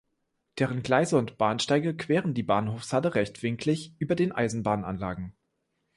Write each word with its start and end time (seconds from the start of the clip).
Deren 0.57 0.81
Gleise 0.81 1.15
und 1.15 1.37
Bahnsteige 1.37 1.95
queren 1.95 2.33
die 2.33 2.41
Bahnhofshalle 2.41 3.13
rechtwinklig 3.13 3.93
über 3.99 4.15
den 4.15 4.31
Eisenbahnanlagen. 4.31 5.35